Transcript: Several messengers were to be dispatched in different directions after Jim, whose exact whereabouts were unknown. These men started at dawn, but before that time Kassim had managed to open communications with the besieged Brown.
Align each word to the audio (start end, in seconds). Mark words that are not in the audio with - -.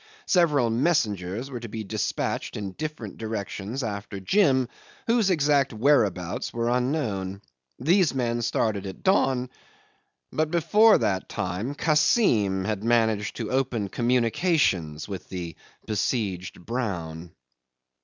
Several 0.25 0.71
messengers 0.71 1.51
were 1.51 1.59
to 1.59 1.67
be 1.69 1.83
dispatched 1.83 2.57
in 2.57 2.71
different 2.71 3.17
directions 3.19 3.83
after 3.83 4.19
Jim, 4.19 4.67
whose 5.05 5.29
exact 5.29 5.73
whereabouts 5.73 6.51
were 6.51 6.71
unknown. 6.71 7.43
These 7.77 8.15
men 8.15 8.41
started 8.41 8.87
at 8.87 9.03
dawn, 9.03 9.51
but 10.33 10.49
before 10.49 10.97
that 10.97 11.29
time 11.29 11.75
Kassim 11.75 12.65
had 12.65 12.83
managed 12.83 13.35
to 13.35 13.51
open 13.51 13.89
communications 13.89 15.07
with 15.07 15.29
the 15.29 15.55
besieged 15.85 16.65
Brown. 16.65 17.31